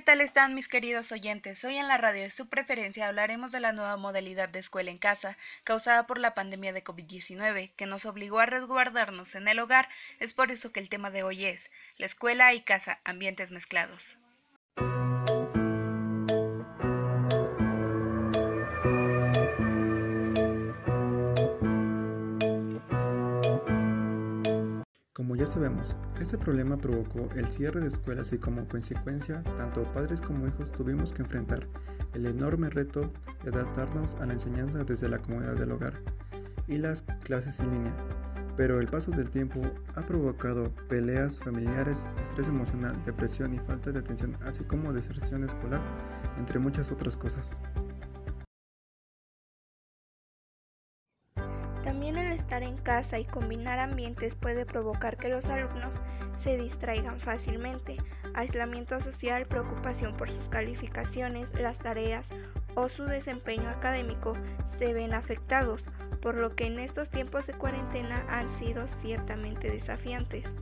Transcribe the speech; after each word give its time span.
tal 0.00 0.20
están 0.20 0.54
mis 0.54 0.66
queridos 0.66 1.12
oyentes? 1.12 1.64
Hoy 1.64 1.76
en 1.76 1.86
la 1.86 1.96
radio 1.96 2.22
de 2.22 2.30
su 2.30 2.48
preferencia 2.48 3.06
hablaremos 3.06 3.52
de 3.52 3.60
la 3.60 3.70
nueva 3.70 3.96
modalidad 3.96 4.48
de 4.48 4.58
escuela 4.58 4.90
en 4.90 4.98
casa 4.98 5.36
causada 5.62 6.06
por 6.08 6.18
la 6.18 6.34
pandemia 6.34 6.72
de 6.72 6.82
COVID-19 6.82 7.72
que 7.76 7.86
nos 7.86 8.04
obligó 8.04 8.40
a 8.40 8.46
resguardarnos 8.46 9.36
en 9.36 9.46
el 9.46 9.60
hogar. 9.60 9.88
Es 10.18 10.34
por 10.34 10.50
eso 10.50 10.72
que 10.72 10.80
el 10.80 10.88
tema 10.88 11.12
de 11.12 11.22
hoy 11.22 11.44
es 11.44 11.70
la 11.96 12.06
escuela 12.06 12.52
y 12.54 12.62
casa, 12.62 13.00
ambientes 13.04 13.52
mezclados. 13.52 14.18
Como 25.14 25.36
ya 25.36 25.46
sabemos, 25.46 25.96
este 26.20 26.36
problema 26.36 26.76
provocó 26.76 27.28
el 27.36 27.46
cierre 27.46 27.78
de 27.78 27.86
escuelas 27.86 28.32
y 28.32 28.38
como 28.38 28.66
consecuencia, 28.66 29.44
tanto 29.56 29.84
padres 29.92 30.20
como 30.20 30.48
hijos 30.48 30.72
tuvimos 30.72 31.12
que 31.12 31.22
enfrentar 31.22 31.68
el 32.14 32.26
enorme 32.26 32.68
reto 32.68 33.12
de 33.44 33.50
adaptarnos 33.50 34.16
a 34.16 34.26
la 34.26 34.32
enseñanza 34.32 34.82
desde 34.82 35.08
la 35.08 35.20
comunidad 35.20 35.54
del 35.54 35.70
hogar 35.70 36.00
y 36.66 36.78
las 36.78 37.04
clases 37.22 37.60
en 37.60 37.70
línea. 37.70 37.94
Pero 38.56 38.80
el 38.80 38.88
paso 38.88 39.12
del 39.12 39.30
tiempo 39.30 39.60
ha 39.94 40.04
provocado 40.04 40.72
peleas 40.88 41.38
familiares, 41.38 42.08
estrés 42.20 42.48
emocional, 42.48 43.00
depresión 43.06 43.54
y 43.54 43.60
falta 43.60 43.92
de 43.92 44.00
atención, 44.00 44.36
así 44.44 44.64
como 44.64 44.92
deserción 44.92 45.44
escolar, 45.44 45.80
entre 46.38 46.58
muchas 46.58 46.90
otras 46.90 47.16
cosas. 47.16 47.60
También 51.84 52.16
el 52.16 52.32
estar 52.32 52.62
en 52.62 52.78
casa 52.78 53.18
y 53.18 53.26
combinar 53.26 53.78
ambientes 53.78 54.34
puede 54.34 54.64
provocar 54.64 55.18
que 55.18 55.28
los 55.28 55.44
alumnos 55.44 55.92
se 56.34 56.56
distraigan 56.56 57.20
fácilmente. 57.20 57.98
Aislamiento 58.32 58.98
social, 59.00 59.44
preocupación 59.44 60.16
por 60.16 60.30
sus 60.30 60.48
calificaciones, 60.48 61.52
las 61.52 61.78
tareas 61.78 62.30
o 62.74 62.88
su 62.88 63.04
desempeño 63.04 63.68
académico 63.68 64.32
se 64.64 64.94
ven 64.94 65.12
afectados, 65.12 65.84
por 66.22 66.36
lo 66.36 66.56
que 66.56 66.66
en 66.68 66.78
estos 66.78 67.10
tiempos 67.10 67.46
de 67.46 67.52
cuarentena 67.52 68.24
han 68.30 68.48
sido 68.48 68.86
ciertamente 68.86 69.70
desafiantes. 69.70 70.56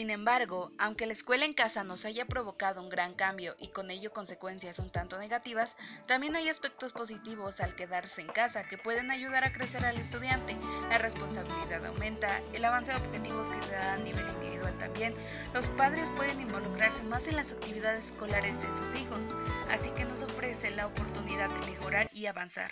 Sin 0.00 0.08
embargo, 0.08 0.72
aunque 0.78 1.04
la 1.04 1.12
escuela 1.12 1.44
en 1.44 1.52
casa 1.52 1.84
nos 1.84 2.06
haya 2.06 2.24
provocado 2.24 2.82
un 2.82 2.88
gran 2.88 3.12
cambio 3.12 3.54
y 3.60 3.68
con 3.68 3.90
ello 3.90 4.14
consecuencias 4.14 4.78
un 4.78 4.88
tanto 4.88 5.18
negativas, 5.18 5.76
también 6.06 6.34
hay 6.36 6.48
aspectos 6.48 6.94
positivos 6.94 7.60
al 7.60 7.74
quedarse 7.74 8.22
en 8.22 8.28
casa 8.28 8.66
que 8.66 8.78
pueden 8.78 9.10
ayudar 9.10 9.44
a 9.44 9.52
crecer 9.52 9.84
al 9.84 9.98
estudiante. 9.98 10.56
La 10.88 10.96
responsabilidad 10.96 11.84
aumenta, 11.84 12.40
el 12.54 12.64
avance 12.64 12.92
de 12.92 12.96
objetivos 12.96 13.50
que 13.50 13.60
se 13.60 13.72
da 13.72 13.92
a 13.92 13.98
nivel 13.98 14.24
individual 14.36 14.78
también. 14.78 15.12
Los 15.52 15.68
padres 15.68 16.08
pueden 16.16 16.40
involucrarse 16.40 17.04
más 17.04 17.28
en 17.28 17.36
las 17.36 17.52
actividades 17.52 18.06
escolares 18.06 18.56
de 18.56 18.74
sus 18.74 18.94
hijos, 18.94 19.26
así 19.68 19.90
que 19.90 20.06
nos 20.06 20.22
ofrece 20.22 20.70
la 20.70 20.86
oportunidad 20.86 21.50
de 21.50 21.66
mejorar 21.66 22.08
y 22.10 22.24
avanzar. 22.24 22.70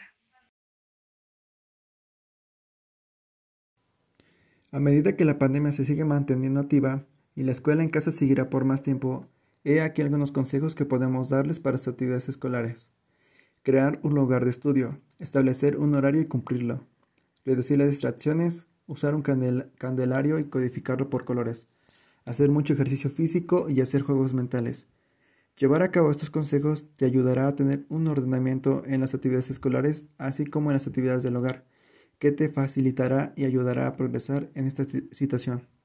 A 4.72 4.80
medida 4.80 5.14
que 5.14 5.26
la 5.26 5.38
pandemia 5.38 5.72
se 5.72 5.84
sigue 5.84 6.06
manteniendo 6.06 6.60
activa, 6.60 7.04
y 7.38 7.44
la 7.44 7.52
escuela 7.52 7.84
en 7.84 7.88
casa 7.88 8.10
seguirá 8.10 8.50
por 8.50 8.64
más 8.64 8.82
tiempo, 8.82 9.28
he 9.62 9.80
aquí 9.80 10.02
algunos 10.02 10.32
consejos 10.32 10.74
que 10.74 10.84
podemos 10.84 11.28
darles 11.28 11.60
para 11.60 11.78
sus 11.78 11.86
actividades 11.86 12.28
escolares. 12.28 12.88
Crear 13.62 14.00
un 14.02 14.16
lugar 14.16 14.42
de 14.42 14.50
estudio, 14.50 15.00
establecer 15.20 15.76
un 15.76 15.94
horario 15.94 16.20
y 16.20 16.26
cumplirlo, 16.26 16.84
reducir 17.44 17.78
las 17.78 17.90
distracciones, 17.90 18.66
usar 18.88 19.14
un 19.14 19.22
candelario 19.22 20.40
y 20.40 20.46
codificarlo 20.46 21.10
por 21.10 21.24
colores, 21.24 21.68
hacer 22.24 22.50
mucho 22.50 22.72
ejercicio 22.72 23.08
físico 23.08 23.70
y 23.70 23.82
hacer 23.82 24.02
juegos 24.02 24.34
mentales. 24.34 24.88
Llevar 25.56 25.82
a 25.82 25.92
cabo 25.92 26.10
estos 26.10 26.30
consejos 26.30 26.88
te 26.96 27.04
ayudará 27.04 27.46
a 27.46 27.54
tener 27.54 27.86
un 27.88 28.08
ordenamiento 28.08 28.82
en 28.84 29.00
las 29.00 29.14
actividades 29.14 29.48
escolares, 29.48 30.06
así 30.18 30.44
como 30.44 30.70
en 30.70 30.74
las 30.74 30.88
actividades 30.88 31.22
del 31.22 31.36
hogar, 31.36 31.64
que 32.18 32.32
te 32.32 32.48
facilitará 32.48 33.32
y 33.36 33.44
ayudará 33.44 33.86
a 33.86 33.92
progresar 33.92 34.50
en 34.54 34.66
esta 34.66 34.84
situación. 35.12 35.77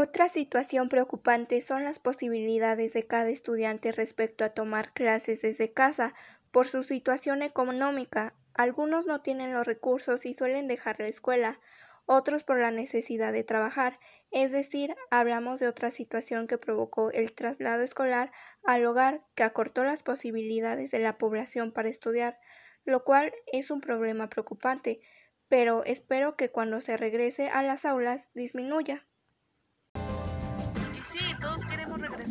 Otra 0.00 0.28
situación 0.28 0.88
preocupante 0.88 1.60
son 1.60 1.82
las 1.82 1.98
posibilidades 1.98 2.92
de 2.92 3.08
cada 3.08 3.30
estudiante 3.30 3.90
respecto 3.90 4.44
a 4.44 4.50
tomar 4.50 4.92
clases 4.92 5.42
desde 5.42 5.72
casa 5.72 6.14
por 6.52 6.68
su 6.68 6.84
situación 6.84 7.42
económica. 7.42 8.32
Algunos 8.54 9.06
no 9.06 9.22
tienen 9.22 9.52
los 9.52 9.66
recursos 9.66 10.24
y 10.24 10.34
suelen 10.34 10.68
dejar 10.68 11.00
la 11.00 11.08
escuela, 11.08 11.58
otros 12.06 12.44
por 12.44 12.60
la 12.60 12.70
necesidad 12.70 13.32
de 13.32 13.42
trabajar, 13.42 13.98
es 14.30 14.52
decir, 14.52 14.94
hablamos 15.10 15.58
de 15.58 15.66
otra 15.66 15.90
situación 15.90 16.46
que 16.46 16.58
provocó 16.58 17.10
el 17.10 17.32
traslado 17.32 17.82
escolar 17.82 18.30
al 18.62 18.86
hogar 18.86 19.26
que 19.34 19.42
acortó 19.42 19.82
las 19.82 20.04
posibilidades 20.04 20.92
de 20.92 21.00
la 21.00 21.18
población 21.18 21.72
para 21.72 21.88
estudiar, 21.88 22.38
lo 22.84 23.02
cual 23.02 23.32
es 23.52 23.72
un 23.72 23.80
problema 23.80 24.28
preocupante, 24.28 25.00
pero 25.48 25.82
espero 25.82 26.36
que 26.36 26.52
cuando 26.52 26.80
se 26.80 26.96
regrese 26.96 27.48
a 27.48 27.64
las 27.64 27.84
aulas 27.84 28.28
disminuya. 28.32 29.04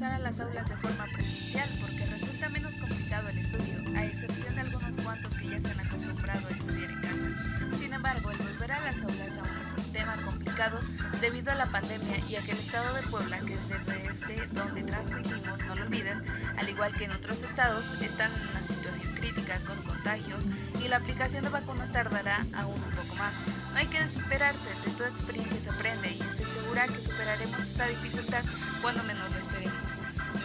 Regresar 0.07 0.13
a 0.13 0.19
las 0.19 0.39
aulas 0.39 0.69
de 0.69 0.77
forma 0.77 1.05
presencial 1.13 1.69
porque 1.81 2.05
resulta 2.05 2.49
menos 2.49 2.75
complicado 2.75 3.29
el 3.29 3.37
estudio, 3.39 3.97
a 3.97 4.05
excepción 4.05 4.55
de 4.55 4.61
algunos 4.61 5.03
cuantos 5.03 5.33
que 5.33 5.47
ya 5.49 5.59
se 5.59 5.67
han 5.67 5.79
acostumbrado 5.79 6.47
a 6.47 6.51
estudiar 6.51 6.89
en 6.91 7.01
casa. 7.01 7.77
Sin 7.77 7.93
embargo, 7.93 8.31
el 8.31 8.37
volver 8.37 8.71
a 8.71 8.79
las 8.81 9.01
aulas 9.01 9.37
aún 9.37 9.65
es 9.65 9.85
un 9.85 9.91
tema 9.93 10.15
complicado 10.23 10.79
debido 11.21 11.51
a 11.51 11.55
la 11.55 11.65
pandemia 11.67 12.17
y 12.29 12.35
a 12.35 12.41
que 12.41 12.51
el 12.51 12.59
estado 12.59 12.93
de 12.95 13.01
Puebla, 13.03 13.39
que 13.39 13.53
es 13.53 13.69
desde 13.69 14.47
donde 14.47 14.83
transmitimos, 14.83 15.59
no 15.65 15.75
lo 15.75 15.83
olviden, 15.83 16.23
al 16.57 16.69
igual 16.69 16.93
que 16.93 17.05
en 17.05 17.11
otros 17.11 17.43
estados, 17.43 17.85
están 18.01 18.31
en 18.33 18.47
una 18.49 18.63
situación 18.63 19.13
crítica 19.15 19.59
con 19.65 19.81
contagios 19.83 20.47
y 20.83 20.87
la 20.87 20.97
aplicación 20.97 21.43
de 21.43 21.49
vacunas 21.49 21.91
tardará 21.91 22.45
aún 22.53 22.81
un 22.81 22.91
poco 22.91 23.15
más. 23.15 23.35
No 23.73 23.79
hay 23.79 23.87
que 23.87 24.03
desesperarse, 24.03 24.69
de 24.85 24.91
toda 24.91 25.09
experiencia 25.09 25.57
se 25.61 25.69
aprende 25.69 26.11
y 26.11 26.21
estoy 26.21 26.45
segura 26.45 26.87
que 26.87 27.03
superaremos 27.03 27.59
esta 27.59 27.87
dificultad 27.87 28.43
cuando 28.81 29.03
menos. 29.03 29.36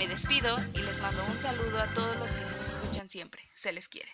Me 0.03 0.09
despido 0.09 0.57
y 0.75 0.79
les 0.79 1.01
mando 1.01 1.23
un 1.27 1.39
saludo 1.39 1.79
a 1.79 1.87
todos 1.95 2.17
los 2.17 2.33
que 2.33 2.41
nos 2.41 2.61
escuchan 2.61 3.09
siempre. 3.09 3.41
Se 3.55 3.73
les 3.73 3.89
quiere. 3.89 4.11